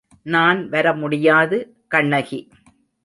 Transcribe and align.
நான் 0.21 0.69
வர 0.69 0.93
முடியாது, 0.93 1.77
கண்ணகி. 1.87 2.49